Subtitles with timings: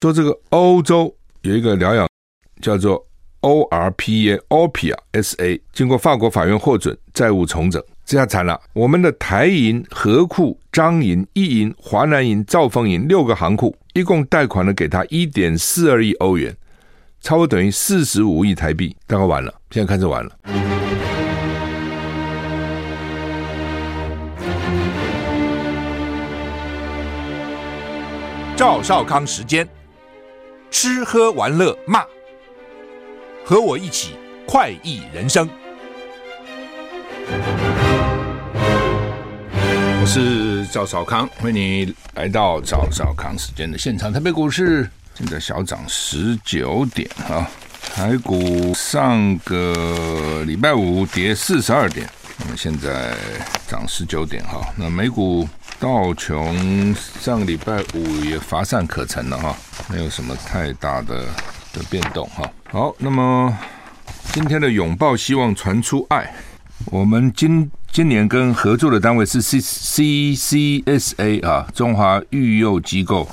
[0.00, 1.12] 说这个欧洲
[1.42, 2.06] 有一个疗养
[2.62, 3.04] 叫做
[3.40, 8.60] O R P A O P A S A，经过法国法院获准债务重整，这下惨了。
[8.74, 16.56] 我们的台银、河库、张银、一银、华南银、兆丰银六个行库，一共贷款了给他一点四二亿欧元，
[17.20, 19.52] 差不多等于四十五亿台币，大概完了。
[19.72, 20.30] 现在开始完了。
[28.56, 29.68] 赵少康时间，
[30.70, 32.04] 吃喝玩乐骂，
[33.44, 34.14] 和我一起
[34.46, 35.48] 快意人生。
[40.00, 44.12] 我是赵少康，欢迎你来到赵少康时间的现场。
[44.12, 47.48] 台北股市现在小涨十九点啊，
[47.94, 53.16] 台股上个礼拜五跌四十二点，那么现在
[53.66, 54.60] 涨十九点哈。
[54.76, 55.48] 那美股。
[55.80, 59.56] 道琼上个礼拜五也乏善可陈了哈，
[59.88, 61.24] 没有什么太大的
[61.72, 62.50] 的变动哈。
[62.72, 63.56] 好，那么
[64.32, 66.34] 今天的拥抱希望传出爱，
[66.86, 73.28] 我们今今年跟合作的单位是 C C C S A 啊，中华育幼机构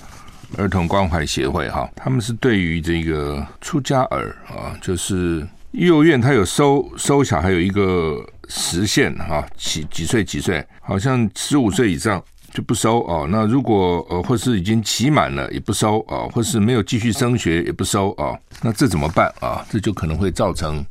[0.55, 12.23] 儿童关怀协会哈，他们是对于这个出家儿啊，就是幼儿园他有收收小孩有一个时限哈，几几岁几岁，好像十五岁以上。
[12.53, 13.27] 就不收啊。
[13.29, 18.33] 那如果呃，或是已经期满了也不收啊，或是没有继续升学也不收啊。
[18.61, 19.65] 那这怎么办啊？
[19.69, 20.81] 这就可能会造成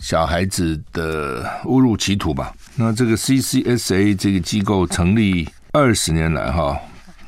[0.00, 2.54] 小孩子的误入歧途吧。
[2.76, 6.80] 那这个 CCSA 这个机构成立二十年来哈，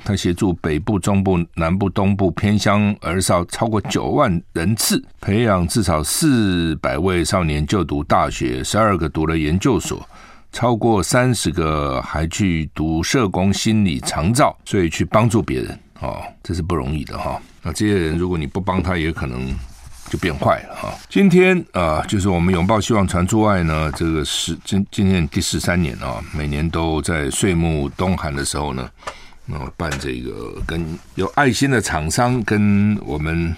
[0.05, 10.07] 他协助北部、中部、南部、东部偏乡儿少超过九万人次，培养至少四百位少年就读大学，十二个读了研究所。
[10.53, 17.43] 超过三十个还去读社工、心理、长照，所以去帮助别人哦，这是不容易的哈。
[17.61, 19.53] 那这些人如果你不帮他，也可能
[20.09, 20.95] 就变坏了哈。
[21.09, 28.89] 今天啊、就是我们拥抱希望传出爱呢，这个是今今天第十三年啊，每年都在岁暮冬寒的时候呢，
[29.47, 33.55] 那办这个跟有爱心的厂商跟我们。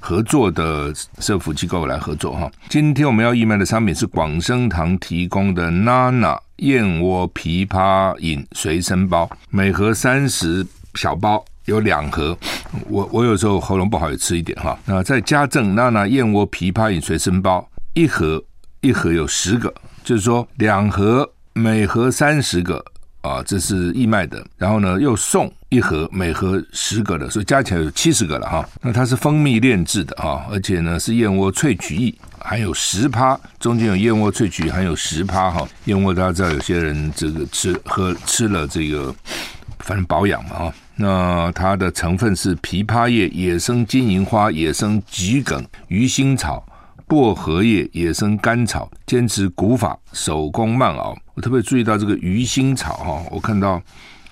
[0.00, 2.48] 合作的社福机构来合作哈。
[2.68, 12.38] 今天我们要义卖的商品是广生堂提供的娜娜燕窝枇杷饮随身包，每盒三十小包，有两盒。
[12.88, 14.78] 我我有时候喉咙不好也吃一点哈。
[14.86, 18.42] 那再加赠娜娜燕窝枇杷饮随身包，一盒
[18.80, 19.74] 一盒有十个，
[20.04, 22.82] 就是说两盒每盒三十个。
[23.28, 28.66] 啊，这是义卖的，然后呢，又送一盒，每盒十个的，所以加起来有七十个了哈。
[28.80, 35.68] 那它是蜂蜜炼制的哈，而且呢是燕窝萃取液，含有十趴，中间有燕窝萃取，含有十趴哈。
[35.84, 39.14] 燕窝大家知道，有些人这个吃喝吃了这个，
[39.80, 40.74] 反正保养嘛哈。
[40.96, 46.64] 那它的成分是枇杷叶、野生金银花、野生桔梗、鱼腥草。
[47.08, 51.16] 薄荷叶、野生甘草，坚持古法，手工慢熬。
[51.34, 53.82] 我特别注意到这个鱼腥草哈，我看到，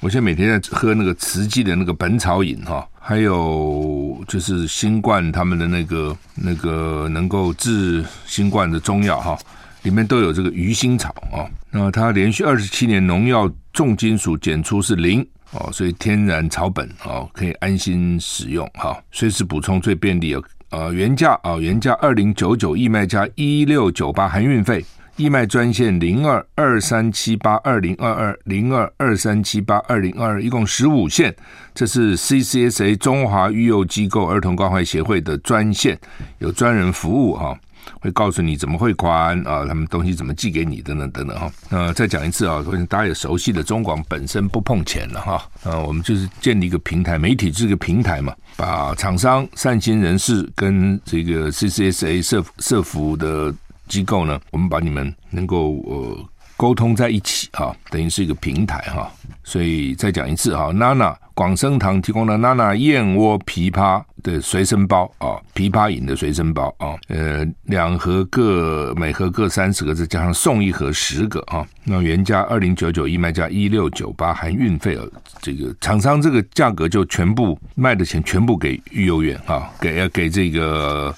[0.01, 9.39] 我现在每天在喝那个慈济的那个本草饮哈，还有就是新冠他们的那个那个能够治新冠的中药哈，
[9.83, 11.49] 里面都有这个鱼腥草啊。
[11.71, 20.45] 那它连续二十七年农药重金属检出是零哦，所以天然草本哦，可以安心使用哈，随时补充最便利哦。
[20.71, 24.84] 呃，原价啊，原价二零九九，义卖价一六九八含运费，
[25.16, 31.34] 义卖专线零二二三七八二零二二零二二三七八二零二二，一共十五线，
[31.72, 35.97] 这是 CCSA 中华育幼机构儿童关怀协会的专线，
[36.38, 37.56] 有专人服务哈。
[38.01, 41.53] 会告诉你怎么汇款啊，他们东西怎么寄给你等等等等哈。
[41.71, 45.43] 呃，再讲一次啊，大家也熟悉的中广本身不碰钱了哈。
[45.65, 53.55] 呃，我们就是建立一个平台，媒体这个平台嘛，把厂商、善心人士跟这个 CCSA 社社服的
[53.89, 56.29] 机构呢，我们把你们能够呃。
[56.59, 59.13] 沟通在一起哈，等于是一个平台哈，
[59.45, 75.05] 所以再讲一次哈，娜娜广生堂提供的娜娜燕窝枇杷的随身包啊，枇杷饮的随身包啊，呃，两盒各每盒各三十个，再加上送一盒十个啊，那原价二零九九，义卖价一六九八含运费啊，
[75.43, 81.15] 这个厂商这个价格就全部卖的钱全部给育幼院啊，给给这个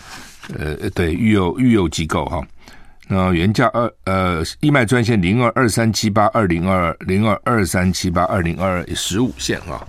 [0.58, 2.44] 呃对育幼育幼机构哈。
[3.06, 9.80] 那原价二呃，义卖专线零二二三七八二零二二零二二三七八二零二二十五线啊，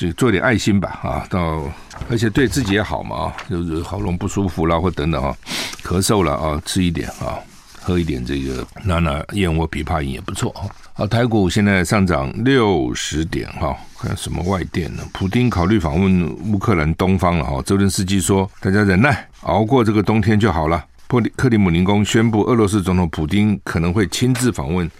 [0.00, 1.62] 就做点爱心吧啊，到
[2.08, 5.36] 而且对自己也好嘛啊，就是喉咙不舒服啦或等等啊，
[5.82, 7.36] 咳嗽了啊，吃一点啊，
[7.78, 10.64] 喝一点这个娜娜燕窝枇杷饮也不错啊。
[10.94, 15.02] 好，台股现在上涨六十点哈，看什么外电呢？
[15.12, 17.60] 普丁考虑访问乌克兰东方了哈。
[17.60, 24.90] 泽连斯基说：“大家忍耐，熬过这个冬天就好了。”克克里姆林宫宣布，俄罗斯总统普丁可能会亲自访问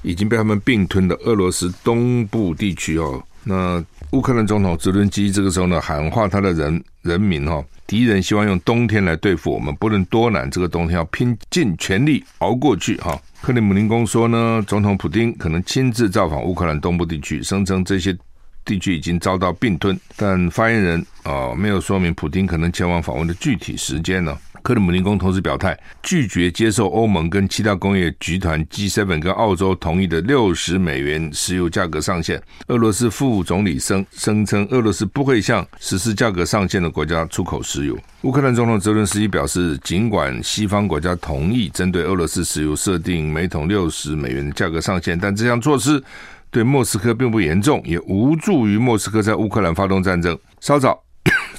[0.00, 3.22] 已经被他们并吞的俄罗斯东部地区哦。
[3.48, 13.16] 那乌克兰总统泽伦斯基这个时候呢，喊话他的人人民哈，敌人希望用冬天来对付我们，不论多难，这个冬天要拼尽全力熬过去哈。
[13.42, 18.16] 克里姆林宫说呢，总统普丁可能亲自造访乌克兰东部地区，声称这些
[18.64, 24.36] 地区已经遭到并吞，但发言人啊、没有说明普丁可能前往访问的具体时间呢。
[24.66, 32.42] 克里姆林宫同时表态，拒绝接受欧盟跟其他工业集团 G7 跟澳洲同意的六十美元石油价格上限。
[32.66, 37.96] 俄罗斯副总理声声称，俄罗斯不会向实施价格上限的国家出口石油。
[38.22, 46.02] 乌克兰总统泽伦斯基表示，尽管西方国家同意针对俄罗斯石油设定每桶六十美元的价格上限，但这项措施
[46.50, 50.36] 对莫斯科并不严重，也无助于莫斯科在乌克兰发动战争。
[50.58, 51.05] 稍早。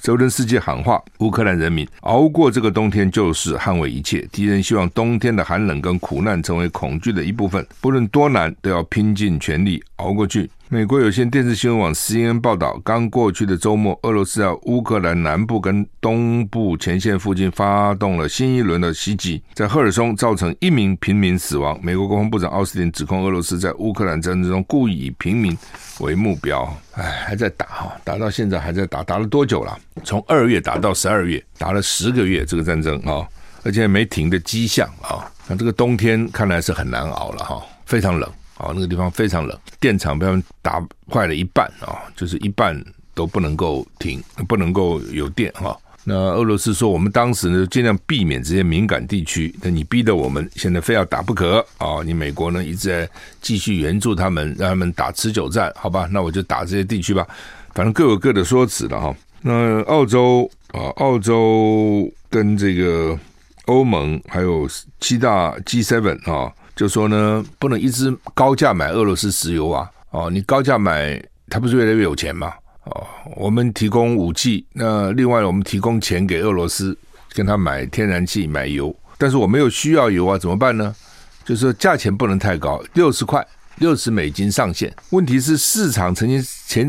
[0.07, 4.25] 泽伦斯基喊话乌克兰人民：熬过这个冬天就是捍卫一切。
[4.31, 10.49] 敌人希望冬天的寒冷跟苦难成为恐惧的一部分，不论多难，都要拼尽全力熬过去。
[10.69, 21.79] 美国有线电视新闻网 CNN 报道，刚过去的周末，俄罗斯在乌克兰南部跟东部前线附近发动了新一轮的袭击，在赫尔松造成一名平民死亡。
[21.81, 25.57] 美国国防部长奥斯汀指控俄罗斯在乌克兰战争中故意以平民
[26.01, 26.69] 为目标。
[26.95, 29.79] 哎，还在打哈，打到现在还在打，打了多久了？
[30.03, 33.25] 从二月打到十二月，打了十个月这个战争啊，
[33.63, 35.31] 而且没停的迹象啊。
[35.47, 38.29] 那这个冬天看来是很难熬了哈，非常冷。
[38.59, 42.75] 哦，那个地方非常冷，电厂被他们打坏了一半啊、哦，就是一半
[43.13, 45.77] 都不能够停，不能够有电哈、哦。
[46.03, 52.03] 那俄罗斯说，我们当时呢尽量避免这些敏感地区，那你逼得我们现在非要打不可啊、哦！
[52.05, 53.09] 你美国呢一直在
[53.41, 56.07] 继续援助他们，让他们打持久战，好吧？
[56.09, 57.27] 那我就打这些地区吧，
[57.73, 59.13] 反正各有各的说辞了哈。
[59.41, 63.19] 那澳洲啊，澳洲跟这个
[63.65, 64.67] 欧盟还有
[65.01, 66.51] 七大 G7 啊。
[66.77, 69.89] 就说呢，不能一直高价买俄罗斯石油啊！
[70.11, 71.19] 哦，你高价买，
[71.49, 72.53] 他不是越来越有钱吗？
[72.83, 73.03] 哦，
[73.35, 76.95] 我们提供武器，那另外我们提供钱给俄罗斯，
[77.33, 80.95] 跟他买天然气、买油，但是我没有需要油啊，怎么办呢？
[81.43, 83.43] 就是说价钱不能太高，六十块、
[83.77, 84.93] 六十美金上限。
[85.09, 86.87] 问题是市场曾经前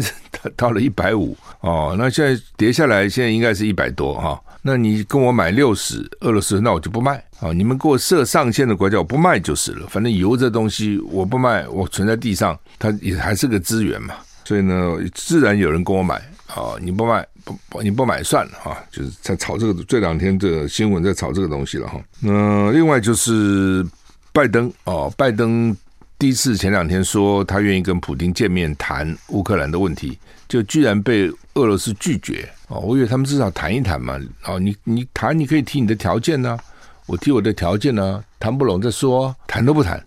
[0.54, 4.38] 到了一百五哦，那现在跌下来，现在应该是一百多哈。
[4.68, 7.54] 那你跟我买六十俄罗斯，那我就不卖啊！
[7.54, 9.86] 你们给我设上限的国家，我不卖就是了。
[9.88, 14.14] 反正油这东西我不卖，我存在地上，它也还是个资源嘛。
[14.44, 16.16] 所以呢，自然有人跟我买
[16.48, 16.76] 啊！
[16.82, 17.26] 你不卖
[17.70, 18.76] 不你不买算了啊！
[18.92, 21.98] 就是在炒这个，这两天的新闻在炒这个东西了哈。
[22.20, 23.82] 那另外就是
[24.34, 25.74] 拜登啊，拜登
[26.18, 30.18] 第一次前两天说他愿意跟普丁见面谈乌克兰的问题，
[30.48, 32.48] 就居然被俄罗斯拒绝。
[32.66, 34.18] 哦，我以为他们至少谈一谈嘛。
[34.44, 36.58] 哦，你你谈，你可以提你的条件呢、
[37.06, 40.04] 我提我的条件呢、谈不拢再说，谈都不谈。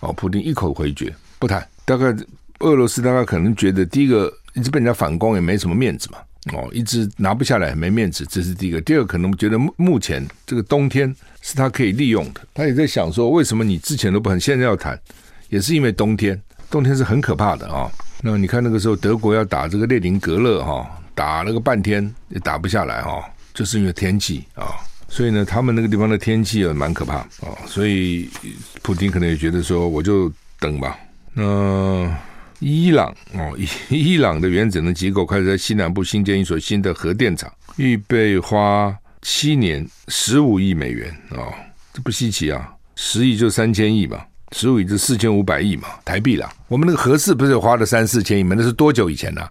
[0.00, 1.64] 哦，普丁一口回绝，不谈。
[1.84, 2.12] 大概
[2.58, 6.18] 俄罗斯大概可能觉得，第一个一直被人家反攻也没什么面子嘛。
[6.52, 8.80] 哦，一直拿不下来没面子，这是第一个。
[8.80, 15.00] 第二个可能觉得目前这个冬天是他可以利用的，他也在想说，为什么你之前都不谈，现在要谈，
[15.52, 17.88] 也是因为冬天，冬天是很可怕的啊、
[18.22, 20.72] 那你看那个时候德国要打这个列宁格勒哈。
[20.72, 27.28] 哦打了个半天也打不下来哈、哦，就是因为天气啊、所以呢，他们那个地方的天气也蛮可怕啊、
[27.66, 28.30] 所以
[28.80, 30.98] 普京可能也觉得说，我就等吧。
[31.34, 32.10] 那
[32.60, 33.54] 伊朗哦，
[33.90, 41.52] 伊朗的原子能机构开始在西南部新建一所新的核电厂，预备花七年十五亿美元、哦，
[41.92, 44.18] 这不稀奇啊，十亿就三千亿嘛，
[44.52, 46.52] 十五亿是四千五百亿嘛，台币啦。
[46.68, 48.54] 我们那个核四不是花了三四千亿吗？
[48.56, 49.48] 那是多久以前呢、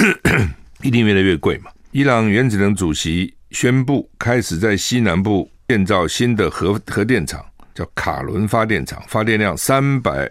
[0.82, 1.70] 一定越来越贵嘛？
[1.90, 10.30] 伊朗原子能主席宣布开始在西南部建造新的核核电厂，叫卡伦发电厂，发电量三百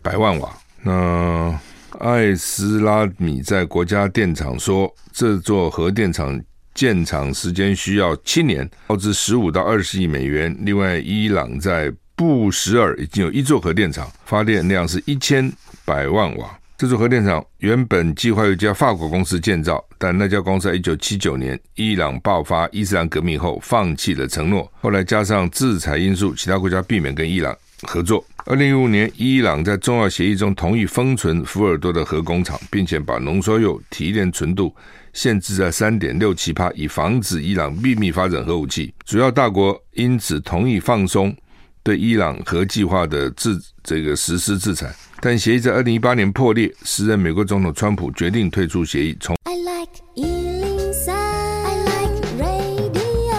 [0.00, 0.50] 百万瓦。
[0.82, 1.58] 那
[1.98, 6.40] 艾斯拉米在国家电厂说，这座核电厂
[6.74, 10.56] 建厂时间需要七年，耗资十五到二十亿美元。
[10.60, 15.50] 另外，伊朗在布什尔已经有一座核电厂，发电量是一千
[15.84, 16.58] 百万瓦。
[16.76, 24.70] 这座核电厂原本计划由一家法国公司建造，但那家公司在一九七九年伊朗爆发伊斯兰革命后放弃了承诺。
[24.80, 28.24] 后来加上制裁因素，其他国家避免跟伊朗合作。
[28.46, 34.74] 二零一五年，伊朗在重要协议中同意封存福尔多的核工厂，并且把浓缩铀提炼纯度
[35.12, 38.92] 限制在三点六七帕，以防止伊朗秘密发展核武器。
[39.04, 41.32] 主要大国因此同意放松
[41.82, 44.94] 对伊朗核计划的制这个实施制裁。
[45.20, 49.16] 但协议在二零一八年破裂，时任美国总统川普决定退出协议。
[49.20, 53.36] 从 I like 103, I like radio.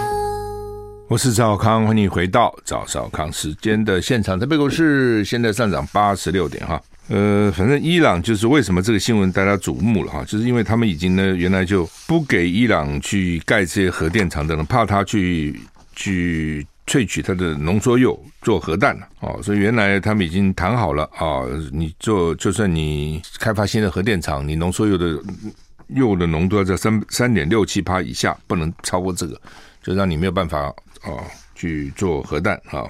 [1.09, 4.39] 我是赵少康，欢迎回到赵少康时间的现场。
[4.39, 6.81] 台北股市现在上涨八十六点哈。
[7.09, 15.59] 呃，反正伊朗就是为什么这个新闻大家瞩目了哈，就是因为他们已经呢原来就不给伊朗去盖这些核电厂等等，怕他去
[15.93, 16.65] 去。
[16.85, 25.17] 萃取它的浓缩铀做核弹了哦，所以原来他们已经谈好了啊，你做就算你开发新的核电厂，你浓缩铀的
[25.87, 29.39] 铀的浓度要在三三点六七帕以下，不能超过这个，
[29.81, 30.67] 就让你没有办法
[31.01, 31.23] 啊
[31.55, 32.83] 去做核弹啊，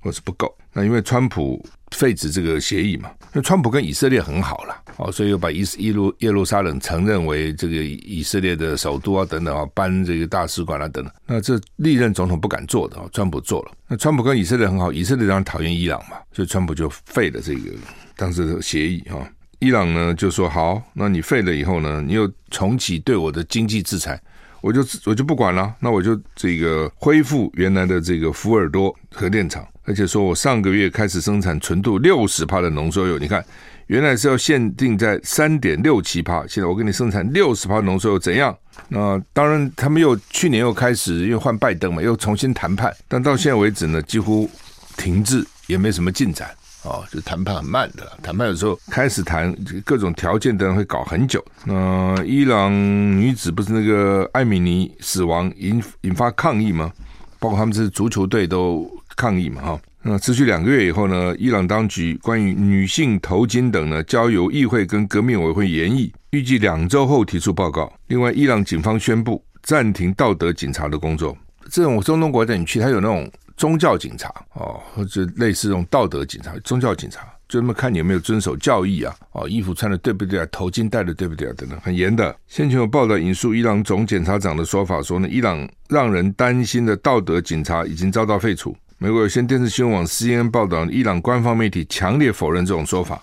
[0.00, 0.52] 或是不够。
[0.76, 4.82] 那因为川普废止这个协议嘛，那川普跟以色列很好了。
[4.98, 11.10] 哦，所以又把伊伊路耶路撒冷承认为这个以色列的首都啊，等等啊，搬这个大使馆啊，等等。
[11.24, 13.72] 那这历任总统不敢做的啊，川普做了。
[13.88, 17.72] 那川普跟以色列很好，以色列当然讨厌伊朗嘛，所以川普就废了这个
[18.14, 19.26] 当时的协议哈。
[19.60, 24.20] 伊朗呢就说好，那你废了以后呢，你又重启对我的经济制裁，
[24.60, 33.44] 我就我就不管了，那我就这个恢复原来的这个福尔多核电厂，而且说我上个月开始生产纯度六十帕的浓缩铀，你看。
[33.86, 38.52] 原来是要限定在三点六七帕，现在我给你生产六十帕浓缩铀怎样？
[38.88, 44.50] 那当然，他们又去年又开始又换拜登嘛，又重新谈判，但到现在为止呢，几乎
[44.96, 46.50] 停滞，也没什么进展
[46.82, 48.10] 哦，就谈判很慢的。
[48.24, 51.40] 谈判有时候开始谈各种条件的人会搞很久。
[51.64, 56.92] 那伊朗女子不是那个艾米尼死亡引引发抗议吗？
[57.38, 59.80] 包括他们这足球队都抗议嘛，哈。
[60.02, 67.92] 那持续两个月以后呢，伊朗当局关于女性头巾等呢，交由议会跟革命委员会研议，预计两周后提出报告。
[68.06, 71.36] 另外，伊朗警方宣布暂停道德警察的工作。
[71.68, 82.32] 这种中东国家你去，他有那种宗教警察哦，或者类似这种道德警察、宗教警察，就那么看你有没有遵守教义啊，哦，衣服穿的对不对啊，头巾戴的对不对啊，等等，很严的。
[82.46, 88.76] 先前有报道引述伊朗总检察长的说法说呢，伊朗让人担心的道德警察已经遭到废除。
[88.98, 93.22] 美国有线电视新闻网 CNN 报道，伊朗官方媒体强烈否认这种说法，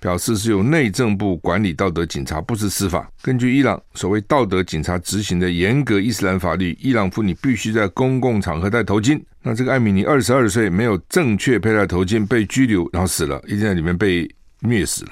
[0.00, 3.06] 表示是由内政部管理道德警察，不是司法。
[3.20, 9.20] 根据伊朗所谓道德警察执行的严格伊斯兰法律，伊朗妇女必须在公共场合戴头巾。
[9.42, 14.26] 那这个艾米尼二十二岁，没有正确佩戴头巾，被拘留，然后死了，已经在里面被
[14.60, 15.10] 虐死了。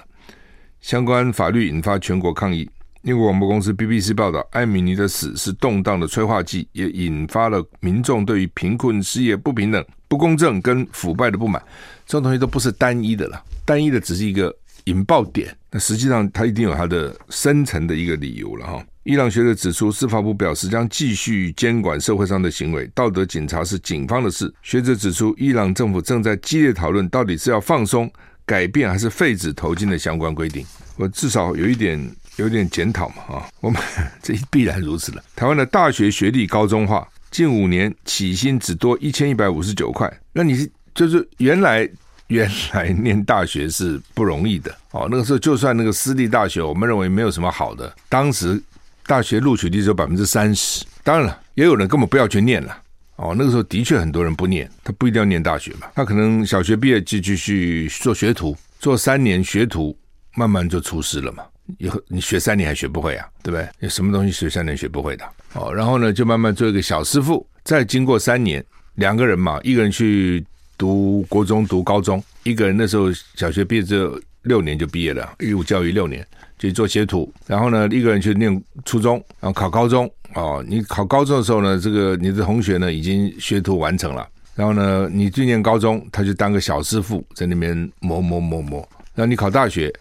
[0.80, 2.66] 相关法律引发全国抗议。
[3.02, 11.62] 英国广播公司 BBC 报道，艾米尼的死是动荡的催化剂，也引发了民众对于贫困、失业、不平等、不公正跟腐败的不满。
[12.04, 14.54] 这种东西都不是单一的了，单一的只是一个
[14.84, 15.56] 引爆点。
[15.70, 18.84] 那实际上，它一定有它的深层的一个理由了哈。
[19.04, 24.52] 伊朗学者指出，司法部表示将继续监管社会上的行为，道德警察是警方的事。
[24.60, 28.12] 学者指出，伊朗政府正在激烈讨论，到底是要放松、
[28.44, 30.66] 改变还是废止头巾的相关规定。
[30.96, 31.98] 我至少有一点。
[32.36, 33.80] 有点检讨嘛，啊，我们
[34.22, 35.22] 这必然如此了。
[35.36, 40.10] 台湾的大学学历高中化，近五年起薪只多一千一百五十九块。
[40.32, 41.88] 那你是就是原来
[42.28, 45.08] 原来念大学是不容易的哦。
[45.10, 47.94] 那个时候就算那个私立大学，我们认为没有什么好的。
[48.08, 48.60] 当时
[49.06, 50.84] 大学录取率只有百分之三十。
[51.02, 52.76] 当然了，也有人根本不要去念了
[53.16, 53.34] 哦。
[53.36, 59.96] 那个时候的确很多人不念，他不一定要念大学嘛，他可能小学毕业就继续做学徒，做三年学徒，
[60.36, 61.42] 慢慢就出师了嘛。
[61.78, 63.68] 以后你学三年还学不会啊，对不对？
[63.80, 65.24] 有什么东西学三年学不会的？
[65.54, 70.44] 哦，然后呢，就慢慢做一个小师傅，再经过三年，两个人嘛，一个人去
[70.78, 76.26] 读国中、读高中，一个人那时候小学毕业之后六年就毕业了，义务教育六年
[76.58, 80.10] 就做学徒，然后呢，一个人去念初中，然后考高中。
[80.34, 89.92] 哦，你考高中的时候呢，这个你的同学呢已经学徒完成了，然后呢，你去念高中，他就当个小师傅在那边磨磨磨磨，然后你考大学。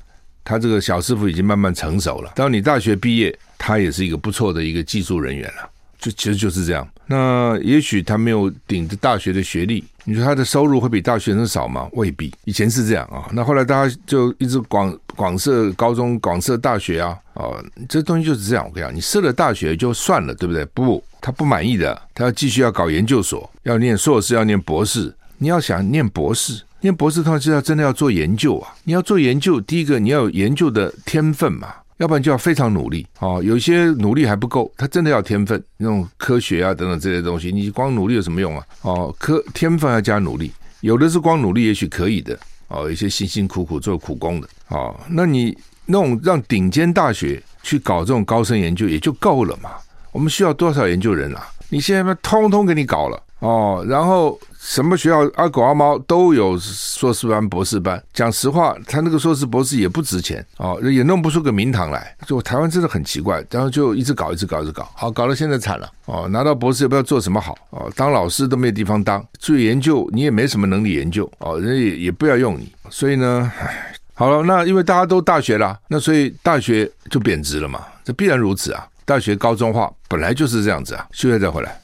[0.49, 2.31] 他这个小师傅已经慢慢成熟了。
[2.33, 5.69] 当你大学毕业，他也是一个不错的一个技术人员了。
[5.99, 6.87] 就其实就是这样。
[7.05, 11.87] 那也许他没有顶着大学的学历，你说他的收入会比大学生少吗？
[11.91, 12.33] 未必。
[12.45, 13.29] 以前是这样啊。
[13.31, 17.15] 那后来大家就一直广广设高中、广设大学啊。
[17.35, 18.65] 哦，这东西就是这样。
[18.65, 20.65] 我跟你讲，你设了大学就算了，对不对？
[20.65, 25.13] 不，他不满意的，他要继续要搞研究所，要念硕士，要念博士。
[25.37, 26.59] 你要想念博士。
[26.81, 28.73] 念博士，他就要真的要做研究啊！
[28.83, 33.41] 你要做研究，第一个你要有研究的天分嘛，要不然就要非常努力哦。
[33.43, 38.65] 有些努力还不够，他真的要天分，那种科学啊等等这些东西，你光努力有什么用啊？
[38.83, 44.95] 哦，科天分要加努力，有的是光努力也许可以的哦，有些辛辛苦苦做苦工的哦。
[45.09, 49.71] 那你那种让顶尖大学去搞这种高深研究也就够了嘛？
[50.13, 51.45] 我们需要多少研究人啊？
[51.67, 53.21] 你现在通通给你搞了。
[53.39, 58.01] 哦，然后什么学校阿狗阿猫都有硕士班、博士班。
[58.13, 62.15] 讲实话，他那个硕士、博士也不值钱哦，也弄不出个名堂来。
[62.25, 66.27] 就台湾真的很奇怪，然后就一直搞、一直搞、一直搞，好，搞到现在惨了哦。
[66.27, 72.69] 拿到博士也不知道做什么好哦，当老师都没有地方当，做研究你也没什么能力研究哦，人家也也不要用你。
[72.89, 78.85] 所以呢，唉，好了，那因为大家都大学了，那所以大学就贬值了嘛，这必然如此啊。
[79.05, 81.79] 大学高中化本来就是这样子啊，休息再回来。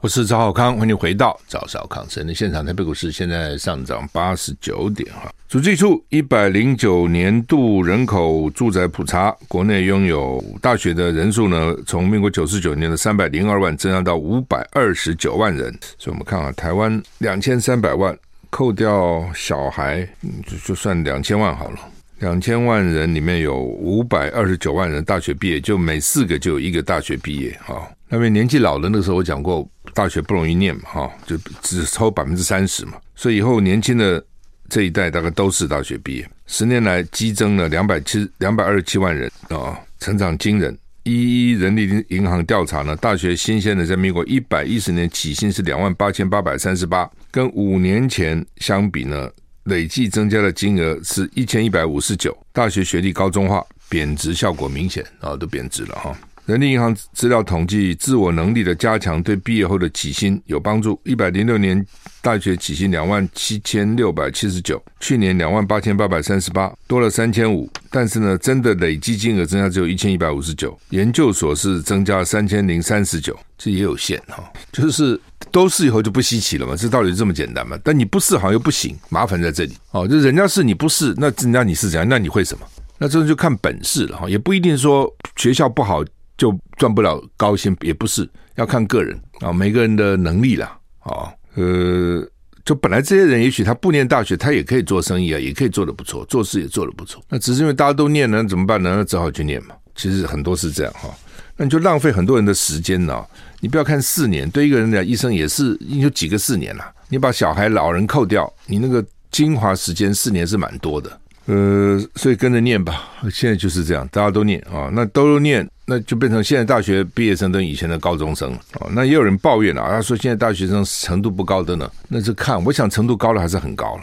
[0.00, 2.64] 我是赵少康，欢迎回到赵少康生的现场。
[2.64, 5.32] 台北股市现在上涨八十九点哈。
[5.48, 15.72] 主计处一百零九年度人口住宅普查，国内拥有大学的人数呢，从民国九十九年的三百零二万增加到五百二十九万人。
[15.98, 18.16] 所以我们看啊，台湾两千三百万，
[18.50, 20.06] 扣掉小孩，
[20.46, 21.78] 就就算两千万好了。
[22.18, 27.90] 两千万人里面有五百二十九万人大学毕业，就每四个就有一个大学毕业哈。
[28.08, 34.24] 那边年纪老的那时候，我讲过大学不容易念嘛哈，就只抽百分之三十嘛，所以以后年轻的
[34.68, 36.28] 这一代大概都是大学毕业。
[36.46, 40.76] 十年来激增了两百七两百二十七万人啊，成长惊人。
[41.02, 49.30] 一一人力银行调查呢，大学新鲜的在民国一百一十年起薪是两万八千八百三十八，跟五年前相比呢，
[49.64, 56.16] 累计增加的金额是一千一百五十九，大学学历高中化，贬值效果明显啊，都贬值了哈。
[56.46, 61.00] 人力银行资料统计，自我能力的加强对毕业后的起薪有帮助。
[61.02, 61.82] 一百零六年
[62.20, 67.66] 大学起薪两万七千六百七十九，去年两万八千八百三十八，多了三千五。
[67.90, 70.78] 但是呢，真的累计金额增加只有一千一百五十九。
[70.90, 74.44] 研究所是增加三千零三十九，这也有限哈。
[74.70, 75.18] 就是
[75.50, 77.78] 都是以后就不稀奇了嘛，这道理这么简单嘛？
[77.82, 80.06] 但你不是好像又不行，麻烦在这里哦。
[80.06, 82.06] 就人家是你不是，那人家你是怎样？
[82.06, 82.66] 那你会什么？
[82.98, 86.04] 那这就看本事了哈，也不一定说学校不好。
[86.36, 92.26] 就赚不了高薪，也不是要看个人啊，每个人的能力啦，啊，呃，
[92.64, 97.22] 就本来这些人也许他不念大学，他也可以做生意啊，也可以做得不错，做事也做得不错。
[97.28, 98.94] 那只是因为大家都念了，那怎么办呢？
[98.96, 99.74] 那只好去念嘛。
[99.94, 101.08] 其实很多是这样哈，
[101.56, 103.24] 那你就浪费很多人的时间呢。
[103.60, 106.92] 你不要看四年，对一个人来讲，一生也是有几个四年啦。
[107.08, 111.20] 你把小孩、老人扣掉，你那个精华时间四年是蛮多的。
[111.46, 113.08] 呃，所以跟着念吧。
[113.30, 115.68] 现在就是这样，大家都念啊，那都念。
[115.86, 118.88] 那就变成现在大学毕业生跟以前的高中生了哦。
[118.92, 121.90] 那也有人抱怨了，他说现在大学生程度不高的呢。
[122.08, 124.02] 那是看，我想程度高的还是很高了，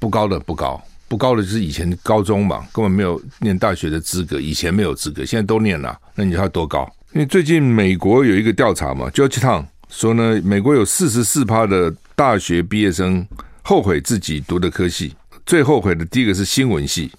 [0.00, 5.96] 不高的不高，不高的就是以前高中嘛，根本没有念大学的资格，以前没有资格，现在都念了。
[6.16, 6.92] 那你知道多高？
[7.12, 13.24] 因为最近美国有一个调查嘛，Georgetown 说呢，美国有四十四趴的大学毕业生
[13.62, 15.14] 后悔自己读的科系，
[15.46, 17.12] 最后悔的第一个是新闻系，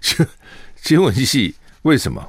[0.00, 0.26] 新
[0.82, 1.54] 新闻系。
[1.84, 2.22] 为什么？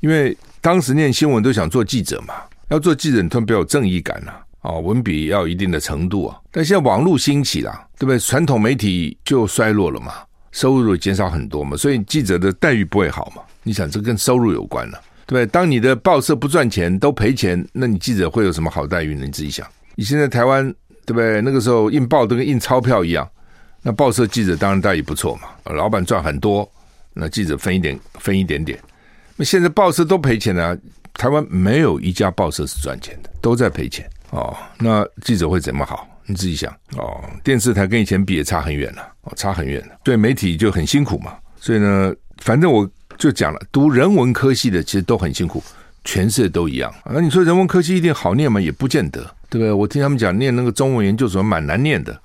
[0.00, 2.34] 因为当时念新闻都想做记者嘛，
[2.68, 6.38] 要做记者，你特别有正义感呐，啊，文笔要有一定的程度啊。
[6.50, 8.18] 但现在网络兴起了，对不对？
[8.18, 10.14] 传统媒体就衰落了嘛，
[10.52, 13.42] 收入减少很多嘛，所以记者的待遇不会好嘛。
[13.64, 15.46] 你想，这跟收入有关了，对不对？
[15.46, 19.26] 当你的报社不赚钱，都赔钱，那你记者会有什么好待遇呢？
[19.26, 19.66] 你自己想。
[19.96, 20.64] 你现在台湾，
[21.04, 21.42] 对不对？
[21.42, 23.28] 那个时候印报都跟印钞票一样，
[23.82, 26.70] 那报社记者当然待遇不错嘛，老板赚很多。
[27.12, 28.78] 那记者分一点，分一点点。
[29.36, 30.76] 那现在报社都赔钱了，
[31.14, 34.56] 台湾没有一家报社是赚钱的，都在赔钱哦。
[34.78, 36.06] 那记者会怎么好？
[36.26, 37.20] 你自己想哦。
[37.42, 39.94] 电视台跟以前比也差很远了，哦，差很远了。
[40.04, 41.36] 对媒体就很辛苦嘛。
[41.58, 45.62] 所以呢，反正我就讲了，读人文科系的其实都很辛苦，
[46.04, 46.94] 全世界都一样。
[47.04, 48.60] 那你说人文科系一定好念吗？
[48.60, 49.72] 也不见得，对不对？
[49.72, 52.18] 我听他们讲，念那个中文研究所蛮难念的。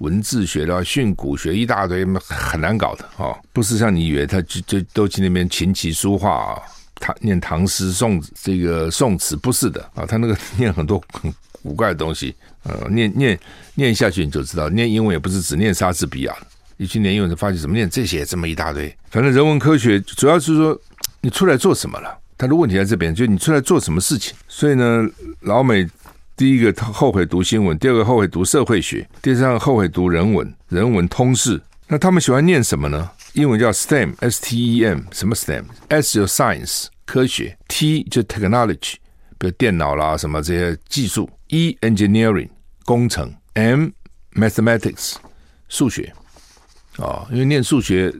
[0.00, 3.38] 文字学的训诂学一大堆，很难搞的哦。
[3.52, 6.62] 不是像你以为他就就都去那边琴棋书画啊，
[6.96, 11.32] 他念唐诗宋这个宋词不是的啊，他那个念很多很
[11.62, 13.38] 古怪的东西，呃，念念
[13.74, 16.34] 念下去你就知道，念英文也不是只念莎士比亚，
[16.78, 18.94] 你去念英文就发现怎么念这些这么一大堆。
[19.10, 20.80] 反正人文科学主要是说
[21.20, 24.34] 你出来做什么了，他的问题在这边，就你出来做什么事情。
[24.48, 25.06] 所以呢，
[25.40, 25.86] 老美。
[26.40, 31.60] 第一个后悔读新闻，第二个后悔读社会学，第三个后悔读人文，人文通识。
[31.86, 33.10] 那他们喜欢念什么呢？
[33.34, 38.94] 英文叫 STEM，S T E M，什么 STEM？S 就 Science 科学，T 就 Technology，
[39.36, 42.48] 比如电脑啦什么这些技术，E Engineering
[42.86, 43.88] 工程，M
[44.32, 45.16] Mathematics
[45.68, 46.10] 数学。
[46.96, 48.10] 哦，因为念数学。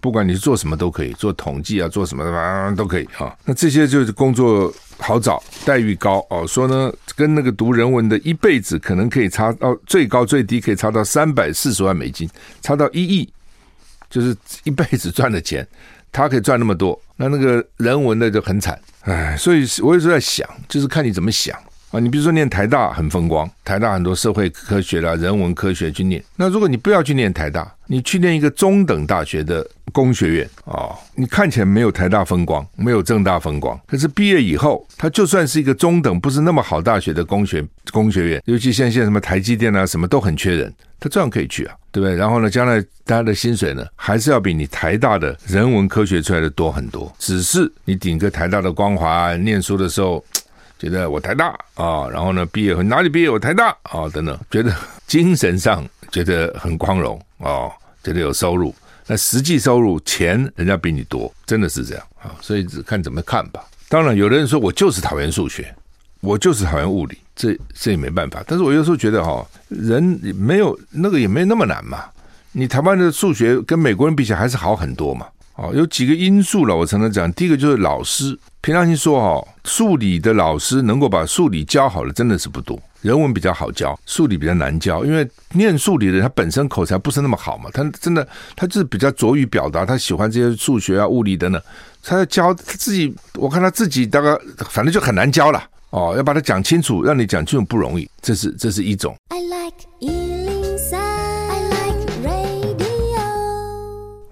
[0.00, 3.34] 不管你是做什么都可以，做统计啊，做什么的都可以啊。
[3.44, 6.46] 那这些就是工作好找，待遇高哦。
[6.46, 12.28] 说呢，跟那个读人文的一辈子可能可以差到最高最低可以差到三百四十万美金，
[12.62, 13.32] 差到一亿，
[14.08, 15.66] 就是一辈子赚的钱，
[16.12, 17.00] 他可以赚那么多。
[17.16, 21.58] 那那个人文的就很惨，哎，所以我有时候在想，就是看你怎么想
[21.90, 22.00] 啊。
[22.00, 26.22] 你比如说念台大很风光，台大很多社会科学啦、人文科学去念。
[26.36, 40.72] 那如果你不要去念台大，你去念一个中等大学的工学院啊，你看起来没有台大风光，没有正大风光，可是毕业以后，他就算是一个中等不是那么好大学的工学工学院，尤其像现在什么台积电啊，什么都很缺人。
[41.00, 42.16] 他照样可以去啊，对不对？
[42.16, 47.10] 然后呢，将来大家的薪水呢，还是要比你台大的人文科学出来的多很多。
[47.20, 50.22] 只是你顶个台大的光环，念书的时候
[50.78, 54.72] 觉得我台大啊，然后呢，毕业后哪里毕业我台大啊等等，觉得
[55.06, 57.68] 精神上觉得很光荣啊，
[58.02, 58.74] 觉得有收入。
[59.06, 62.36] 那实际收入钱人家比你多，真的是这样啊。
[62.40, 63.64] 所以只看怎么看吧。
[63.88, 65.74] 当然，有的人说我就是讨厌数学。
[66.20, 68.42] 我就是讨厌物理，这这也没办法。
[68.44, 70.02] 但是我有时候觉得哈，人
[70.34, 72.06] 没有那个也没那么难嘛。
[72.50, 75.28] 你台湾的数学跟美国人比起来还是好很多嘛。
[75.58, 77.30] 哦，有几个因素了，我常常讲。
[77.32, 82.80] 第一个就是老师，平常心说哈，数理的老师能够把数理教好的真的是不多。
[83.02, 87.68] 人文比较好教，数理比较难教，因为念数理的他本身口才不是那么好嘛。
[87.72, 91.60] 他真的他就是比较拙于表达，他喜欢这些数学啊、物理等等。
[92.04, 94.38] 他要教他自己，我看他自己大概
[94.70, 95.60] 反正就很难教了。
[95.90, 99.16] 哦，要把它讲清楚，让你讲清楚不容易，这是这是一种。
[99.30, 100.27] I like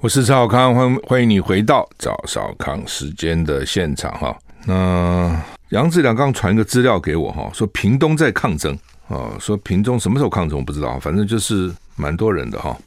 [0.07, 4.39] 我是赵少康，欢迎欢迎你回到赵少康时间的现场哈。
[4.65, 5.37] 那
[5.71, 8.73] 杨志良刚传一个资料给我哈，说屏东在抗争
[9.09, 12.79] 啊，说屏东什么时候抗争我不知道，反正就是蛮多人的哈。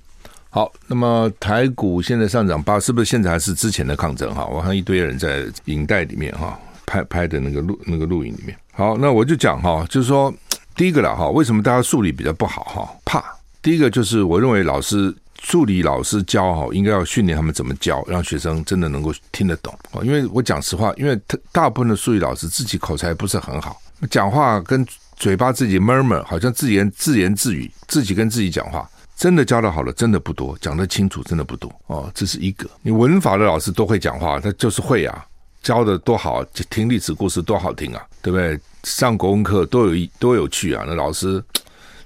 [0.50, 4.46] 好，那么台股现在上涨八，是不是现在还是之前的抗争哈？
[4.46, 6.58] 我看一堆人在影带里面哈。
[6.86, 10.34] 拍拍的那个录那个录影里面，好，那我就讲哈，就是说
[10.74, 12.90] 第一个了哈，为什么大家数理比较不好哈？
[13.04, 13.22] 怕
[13.62, 20.02] 第一个就是我认为老师助理老师教哈，应该要训练他们怎么教，让学生真的能够听得懂啊。
[20.04, 32.12] 因为我讲实话，因为他大部分的数理老师自己口才不是很好，讲话跟嘴巴自己 murmur，好像自言自言自语，自己跟自己讲话，真的教得好的真的不多，讲得清楚真的不多哦。
[32.14, 35.26] 这是一个，你文法的老师都会讲话，他就是会啊。
[35.62, 38.58] 教的多好，听历史故事多好听啊，对不对？
[38.84, 40.86] 上国文课多有多有趣啊！
[40.88, 41.44] 那老师，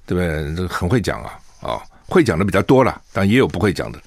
[0.08, 0.68] 对不对？
[0.68, 1.82] 很会讲啊，啊，
[2.14, 4.00] 会讲的比较多了，但也有不会讲的。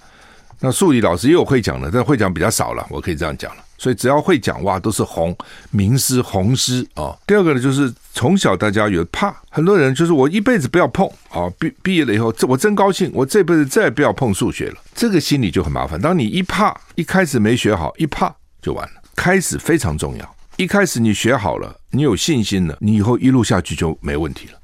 [0.60, 3.62] 那数理老师也有会讲的，但会讲比较少了，我可以这样讲了。
[3.76, 5.36] 所以只要会讲话，都是红
[5.70, 7.14] 名师红师啊。
[7.26, 14.76] 第二个呢，就是从小大家有怕，很多人就是我一辈子不要碰啊，毕毕业了以后，这我真高兴，我这辈子再也不要碰数学了。
[14.94, 16.00] 这个心理就很麻烦。
[16.00, 18.94] 当你一怕，一开始没学好，一怕就完了。
[19.14, 24.58] 开始非常重要，一开始你学好了，你有信心了，你以后一路下去就没问题了。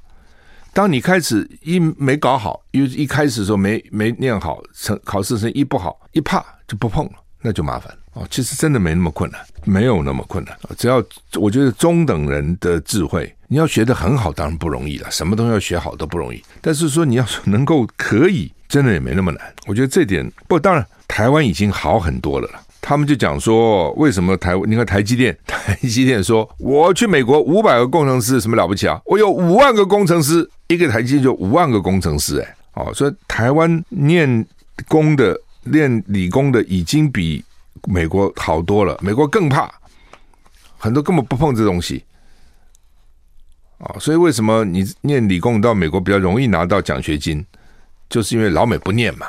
[0.72, 8.26] 当你开始一没搞好，因为一开始的时候没没念好，成考试成绩不好，一怕就不碰了，那就麻烦哦。
[8.30, 10.58] 其实真的没那么困难，没有那么困难。
[10.78, 11.04] 只要
[11.34, 15.10] 我觉得中等人的智慧，你要学得很好，当然不容易了。
[15.10, 19.54] 什么东西要学好都不容易，但是说你要能够可以，真的也没那么难。
[19.66, 22.60] 我觉得这点不，当然台湾已经好很多了了。
[22.84, 24.54] 他们就讲说，为什么台？
[24.66, 29.00] 你看台积电， 台积电说，我去美国五百个工程师，什么了不起啊？
[29.06, 34.44] 我有五万个工程师，一个台积电就五万个工程师，哎，哦，所以台湾念
[34.88, 37.44] 工的、念理工的已经比
[37.86, 38.98] 美国好多了。
[39.00, 39.72] 美国更怕，
[40.76, 42.02] 很多根本不碰这东西，
[43.78, 47.46] 啊，所以为什么你念理工到美国比较容易拿到奖学金？
[48.10, 49.28] 就是因为老美不念嘛。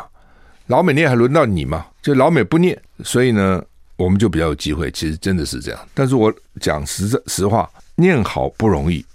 [0.68, 1.86] 老美念还轮到你吗？
[2.02, 3.62] 就老美不念，所以呢，
[3.98, 4.90] 我们就比较有机会。
[4.92, 5.80] 其实真的是这样。
[5.94, 9.06] 但是我讲实实话，念好不容易，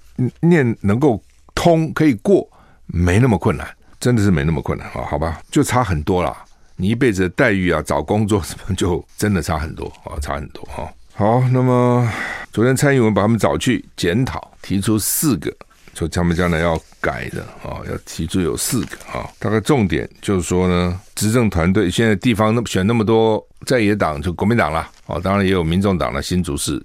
[0.41, 1.23] 念能够
[1.55, 2.49] 通可以过，
[2.87, 3.67] 没那么困难，
[3.99, 5.05] 真的是没那么困难啊。
[5.09, 6.37] 好吧，就差很多了。
[6.77, 10.89] 你一辈子的待遇啊，找工作什么就真的差很多啊，差很多哈。
[11.15, 12.09] 好，那么
[12.53, 15.53] 昨天蔡英文把他们找去检讨，提出四个。
[15.95, 26.83] 说他们将来要改的啊，要提出有四个啊，大概重点就是说呢，执政团队现在地方那么选那么多在野党，就国民党了哦，当然也有民众党的新竹市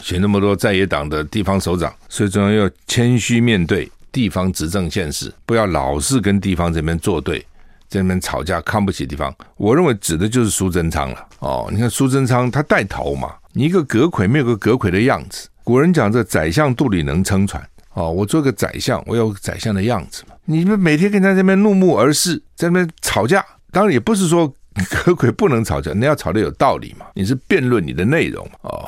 [0.00, 7.38] 选那么多在野党的地方首长，所以中央要谦虚面对地方执政现实，不要老是跟地方这边作对，
[7.88, 9.34] 在那边吵架，看不起地方。
[9.56, 17.62] 我认为指的就是苏贞昌了哦，你看苏贞昌他带头嘛，你一个阁揆没有个阁揆的样子，古人讲这宰相肚里能撑船。
[17.96, 20.34] 哦，我做个宰相，我有宰相的样子嘛。
[20.44, 24.52] 你们每天跟他在那边怒目而视，在那边吵架，当然也不是说
[24.90, 27.06] 可鬼不能吵架，你要吵的有道理嘛。
[27.14, 28.86] 你是辩论你的内容哦。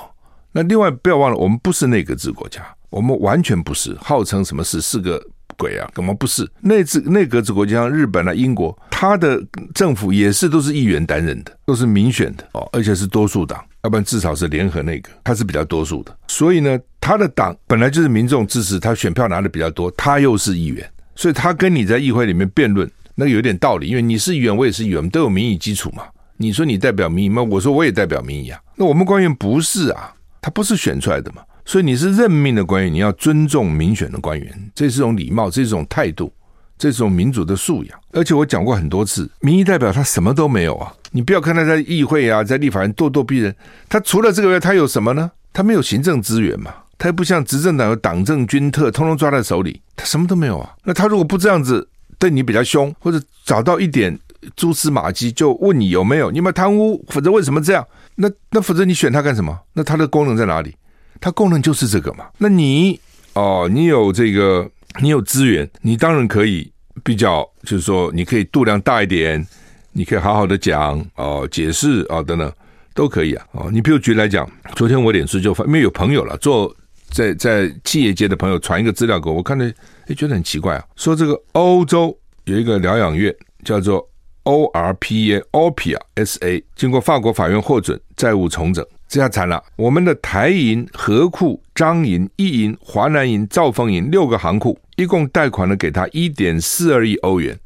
[0.52, 5.18] 那另外不要忘了，我们不是内阁制国家，我们完全不是号称什么是四个
[5.58, 5.90] 鬼啊？
[5.92, 6.48] 根本不是。
[6.62, 9.38] 内治内阁制国家像日本啊、英国，他的
[9.74, 16.16] 政府也是都是议员担任的，都是民选的哦，而且是多数党，要不然至少是联合内阁，他是比较多数的。
[16.28, 26.04] 所以呢，他的党本来就是民众支持，他选票拿的比较多，他又是议员，所以他跟你在议会里面辩论，那有点道理，因为你是议员，我也是议员，我们都有民意基础嘛。
[26.36, 27.42] 你说你代表民意吗？
[27.42, 28.60] 我说我也代表民意啊。
[28.76, 31.42] 那我们官员不是啊，他不是选出来的嘛。
[31.68, 36.32] 所以你是任命的官员，你要尊重民选的官员，这是一种礼貌，这是一种态度，
[36.78, 38.00] 这是一种民主的素养。
[38.12, 40.90] 而且我讲过很多次，民意代表他什么都没有啊。
[41.10, 43.54] 你不要看他在议会啊，在立法院咄咄逼人，
[43.86, 45.30] 他除了这个月，他有什么呢？
[45.52, 50.74] 他没有行政资源嘛，他又不像执政党有党政军特，通通抓在手里，他什么都没有啊。
[50.84, 51.86] 那他如果不这样子
[52.18, 54.18] 对你比较凶，或者找到一点。
[54.56, 57.84] 蛛丝马迹就问你有没有，你有没有贪污，否则为什么这样？
[58.14, 59.58] 那那否则你选他干什么？
[59.74, 60.74] 那他的功能在哪里？
[61.20, 62.26] 他功能就是这个嘛。
[62.38, 62.98] 那你
[63.34, 64.68] 哦，你有这个，
[65.00, 66.70] 你有资源，你当然可以
[67.02, 69.46] 比较，就是说你可以度量大一点，
[69.92, 72.52] 你可以好好的讲哦，解释啊、哦、等等
[72.94, 73.46] 都可以啊。
[73.52, 76.74] 哦，你比如举例来讲，昨天我脸书就发，因为有朋友了，做
[77.10, 79.64] 在在企业界的朋友传一个资料给我，我看着
[80.06, 84.08] 诶觉得很奇怪啊，说这个欧洲有一个疗养院叫做。
[84.44, 89.62] O R P A O P I A S A 经过法国法院获准债务重整，这下惨了。
[89.76, 97.58] 我们的台银、河库、张银、一银、华南银、兆丰银六个行库，一共贷款了给他一点四二亿欧元，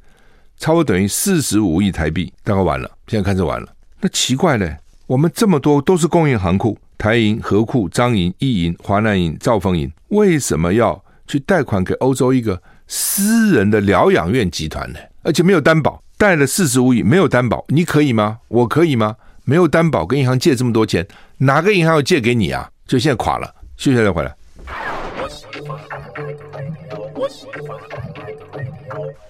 [0.57, 2.89] 差不多等于四十五亿台币，大概完了。
[3.09, 3.67] 现在看着完了。
[4.01, 4.77] 那奇怪嘞，
[5.07, 14.99] 我们这么多都是公营行库，台银、河库、张银、一银、华南银、兆丰银，为什么要去贷款给欧洲一个私人的疗养院集团呢？
[15.23, 16.01] 而且没有担保。
[16.19, 18.39] 贷了四十五亿，没有担保，你可以吗？
[18.47, 19.17] 我可以吗？
[19.45, 21.07] 没有担保，跟银行借这么多钱，
[21.39, 22.71] 哪个银行要借给你啊？
[22.87, 24.33] 就现在垮了，休息再回来。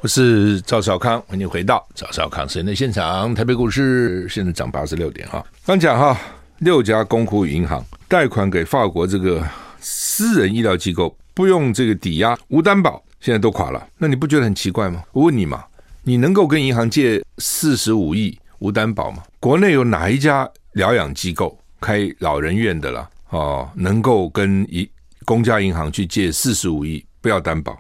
[0.01, 3.35] 我是赵少康，欢迎回到赵少康时间的现场。
[3.35, 5.45] 台北股市现在涨八十六点哈。
[5.65, 6.21] 刚讲哈，
[6.59, 9.43] 六家公库银行贷款给法国这个
[9.81, 13.87] 私人医疗机构，不用这个抵押，无担保，现在都垮了。
[13.97, 15.03] 那你不觉得很奇怪吗？
[15.13, 15.65] 我问你嘛。
[16.05, 19.25] 你能够跟银行借四十五亿无担保嘛？
[19.41, 23.11] 国内有哪一家疗养机构开老人院的啦？
[23.31, 24.89] 哦，能够跟一
[25.25, 27.77] 公家银行去借四十五亿不要担保？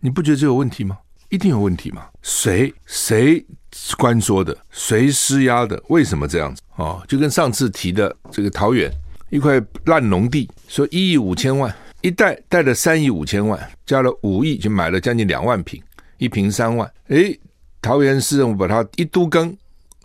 [0.00, 0.96] 你不觉得这有问题吗？
[1.28, 2.06] 一定有问题吗？
[2.22, 3.44] 谁谁
[3.98, 4.56] 官说的？
[4.70, 5.78] 谁施压的？
[5.90, 6.62] 为什么这样子？
[6.76, 8.90] 哦，就跟上次提的这个桃园
[9.28, 15.82] 一块烂农地，说一亿五千万一贷贷了三亿五千万，加了五亿就买了将近两万平，
[16.16, 17.38] 一平三万，诶。
[17.84, 19.52] 桃园市政府把它一都更，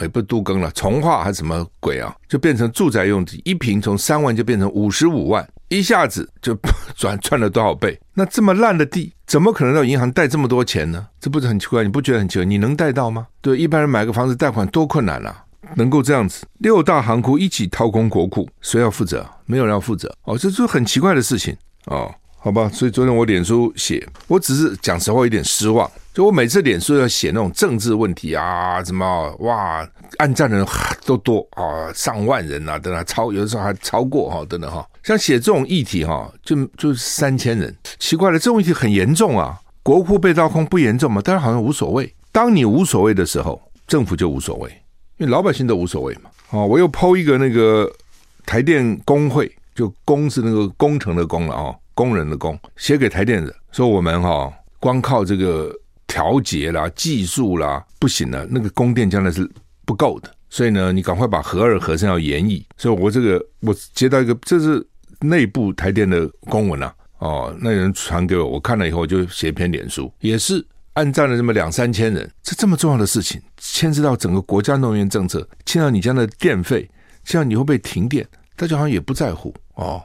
[0.02, 2.16] 也不都更了，重化还是什么鬼啊？
[2.28, 6.58] 就变成住宅用地，一平从三万就变成五十五万，一下子就
[6.96, 8.00] 转赚了多少倍？
[8.14, 11.08] 那这么烂的地，怎么可能到银行贷这么多钱呢？
[11.20, 11.84] 这不是很奇怪？
[11.84, 12.46] 你不觉得很奇怪？
[12.46, 13.28] 你能贷到吗？
[13.42, 15.44] 对，一般人买个房子贷款多困难啊！
[15.76, 19.28] 能够这样子，六大行库一起掏空国库，谁要负责？
[19.46, 21.56] 没有人要负责哦，这是很奇怪的事情
[21.88, 22.14] 哦。
[22.40, 25.90] 好吧，所以昨天我脸书写，我只是讲实话，有点失望。
[26.18, 30.66] 就我每次脸书要写那种政治问题啊，什么哇，按赞的人
[31.06, 34.84] 都多啊，上万人啊，等等，超有的时候还超过哈，等等哈。
[35.04, 39.60] 像写这种议题哈，就就三千人，奇怪了，这种议题很严重啊。
[39.84, 41.22] 国库被掏空不严重吗？
[41.24, 42.12] 但是好像无所谓。
[42.32, 44.72] 当你无所谓的时候，政府就无所谓，
[45.18, 46.32] 因为老百姓都无所谓嘛。
[46.50, 47.88] 哦，我又剖一个那个
[48.44, 55.72] 台电工会，就工是那个工程的工了啊，工人的工，写给台电的，说我们哈光靠这个。
[56.08, 59.48] 调节啦，技术啦，不行了，那个供电将来是
[59.86, 62.66] 不够的，所以呢，你赶快把核二、核三要延役。
[62.78, 64.84] 所以我这个我接到一个，这是
[65.20, 72.32] 内部台电的公文啊，哦，那人传给我，我看了以后我就写一篇脸书，也是按赞了这么两三千人。
[72.42, 76.90] 这这么重要的事情，牵涉到整个国家能源政策，牵到你家的电费，
[77.26, 80.02] 牵涉你会被停电，大家好像也不在乎哦，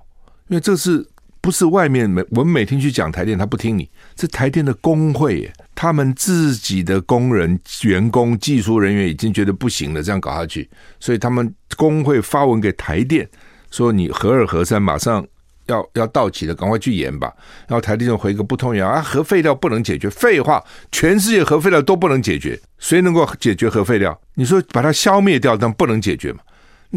[0.48, 1.06] 因为这是。
[1.42, 3.90] 不是外面每我们每天去讲台电，他不听你。
[4.14, 13.28] 这台电的工会，他们自己的工人、员工、技术人员已经觉得不行了，这样搞下去，所以他们工会发文给台电
[13.72, 15.26] 说：“你核二、核三马上
[15.66, 17.32] 要要到期了，赶快去延吧。”
[17.66, 20.08] 然后台电就回个不通电啊，核废料不能解决。
[20.08, 24.16] 废话，全世界核废料都不能解决，谁能够解决核废料？
[24.34, 26.38] 你说把它消灭掉，但不能解决嘛？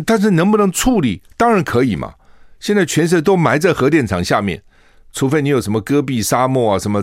[0.06, 1.24] 但是能不能处理？
[1.36, 2.14] 当然可以嘛。
[2.66, 4.60] 现在全世界都埋在核电厂下面，
[5.14, 7.00] 除非你有什么戈壁沙漠啊什么，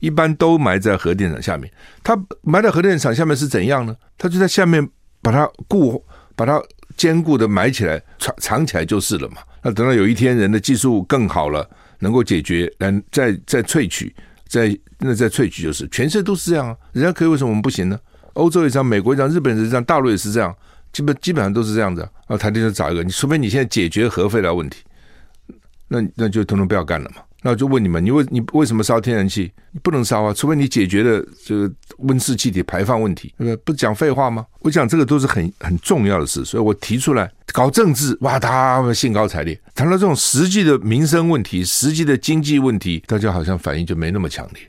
[0.00, 1.70] 一般都埋在核电厂下面。
[2.02, 3.94] 它埋在核电厂下面是怎样呢？
[4.16, 4.88] 它就在下面
[5.20, 6.02] 把它固、
[6.34, 6.58] 把它
[6.96, 9.42] 坚固的埋起来、藏藏起来就是了嘛。
[9.62, 14.16] 那等到有一天人的技术更好了，能够解决，来再再萃取，
[14.48, 17.98] 再那再萃取就是全世界都是这样啊，人家可以，为什么我们不行呢？
[18.32, 20.56] 欧洲也这样，美国也这样，日本也这样，大陆也是这样，
[20.90, 22.00] 基本基本上都是这样子。
[22.00, 24.82] 然后台电就找一个，你除非你现在解决核废料问题，
[25.92, 27.22] 那那就统统不要干了嘛。
[27.44, 29.52] 那我就问你们，你为你为什么烧天然气？
[29.72, 33.72] 你不能烧啊，除非你解决了这个温室气体排放问题，对不？
[33.72, 34.46] 不讲废话吗？
[34.60, 39.60] 我讲这个都是很很重要的事，所以我提出来搞政治，哇，他兴高采烈。
[39.74, 44.62] 谈到这种实际的民生问题、实际的经济问题，大家好像反应就没那么强烈。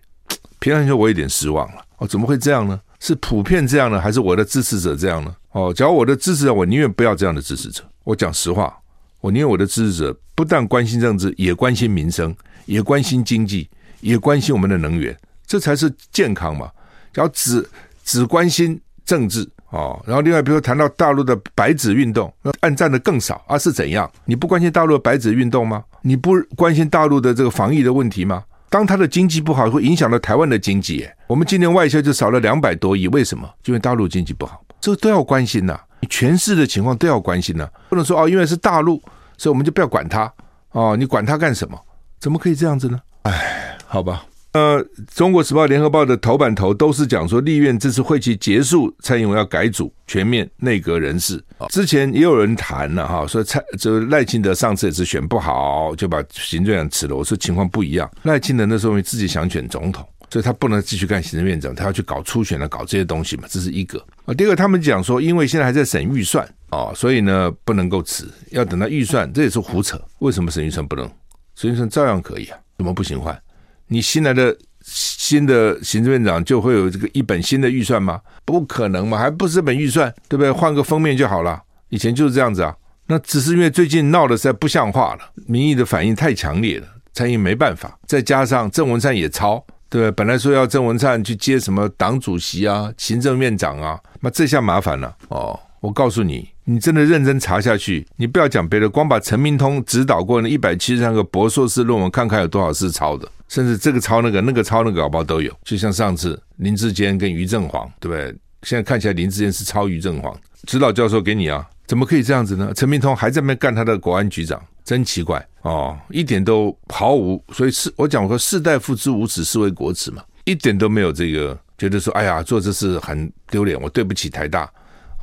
[0.57, 1.85] 平常说，我有点失望了。
[1.99, 2.79] 哦，怎么会这样呢？
[2.99, 5.35] 是普遍这样呢，还是我的支持者这样呢？
[5.51, 7.83] 哦，假如我的支持者，我宁愿不要这样的支持者。
[8.03, 8.75] 我讲实话，
[9.23, 12.35] 我宁愿我的支持者不但关心政治，也关心民生。
[12.65, 15.13] 也关心经济，也关心我们的能源，
[15.45, 16.69] 这才是健康嘛。
[17.11, 17.69] 只要只
[18.05, 24.09] 只关心政治哦，然后另外比如说谈到大陆的白纸运动，按赞的更少啊，是怎样？
[24.23, 25.83] 你不关心大陆的白纸运动吗？
[26.01, 28.43] 你不关心大陆的这个防疫的问题吗？
[28.69, 31.05] 当他的经济不好，会影响到台湾的经济。
[31.27, 33.49] 我们今年外销就少了两百多亿，为什么？
[33.65, 35.77] 因为大陆经济不好，这都要关心呐。
[36.05, 39.01] 全市的情况都要关心呢，不能说哦，因为是大陆，
[39.37, 40.31] 所以我们就不要管它
[40.71, 41.79] 哦，你管它干什么？
[42.19, 42.99] 怎么可以这样子呢？
[43.23, 44.25] 哎，好吧。
[44.53, 44.79] 呃，
[45.11, 51.43] 《中国时报》《联合报》的头版头都是讲说，立院这次会期结束，蔡英文要改组，全面内阁人事。
[51.69, 57.15] 之前也有人谈了哈，说蔡这赖清德上次也是选不好，就把行政辞了。
[57.15, 64.03] 我说情况不一样，赖清德那时候因为自己想选总统，所以他不能继续干行政院长，他要去搞初选了，搞这些东西嘛，这是一个。
[64.25, 70.01] 啊，第二个他们讲说，因为现在还在审预算啊，所以呢不能够辞，要等到预算， 这也是胡扯。
[70.17, 71.07] 为什么审预算不能？
[71.53, 73.39] 审预算照样可以啊，怎么不行换？
[73.85, 78.19] 你新来的新的行政院长就会有这个一本新的预算吗？
[78.43, 80.49] 不可能嘛，还不是这本预算，对不对？
[80.51, 81.61] 换个封面就好了。
[81.89, 82.75] 以前就是这样子啊。
[83.05, 87.99] 那只是因为最近闹得实在不像话了，民意的反应太强烈了，蔡英文没办法。
[88.07, 89.63] 再加上郑文灿也抄，
[90.01, 90.11] 对？
[90.11, 95.59] 本来说要郑文灿去接什么党主席啊、行政院长啊，那这下麻烦了哦。
[95.81, 105.53] 我告诉你，你真的认真查下去，你不要讲别的，光把陈明通指导过那一百七十三个博硕士论文看看有多少是抄的，甚至这个抄那个，那个抄那个，搞不好都有。
[105.65, 108.33] 就像上次林志坚跟于正煌，对不对？
[108.61, 110.33] 现在看起来林志坚是抄于正煌，
[110.65, 112.71] 指导教授给你啊，怎么可以这样子呢？
[112.73, 117.43] 陈明通还在那边干他的国安局长，真奇怪哦，一点都毫无。
[117.53, 124.69] 所以是我讲我说士大夫之无耻，是为国耻嘛，一点都没有这个觉得说，哎呀，做这事很丢脸，我对不起台大。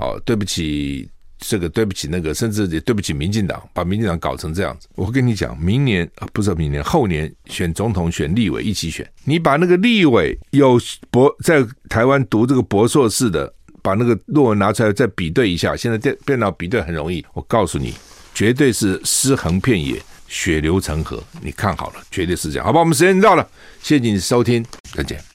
[0.03, 4.88] 哦，对不起，这个对不起那个，甚至也对不起民进党，把民进党搞成这样子。
[4.94, 9.07] 我跟你讲，明年啊不是明年，后年选总统、选立委一起选。
[9.25, 15.77] 你把那个立委有博在台湾读这个博硕士的，把那个论文拿出来再比对一下。
[15.77, 17.92] 现在电电脑比对很容易，我告诉你，
[18.35, 21.23] 绝对是尸横遍野，血流成河。
[21.40, 22.66] 你看好了，绝对是这样。
[22.66, 23.49] 好吧，我们时间到了，
[23.83, 24.64] 谢谢你收听，
[24.95, 25.31] 再见。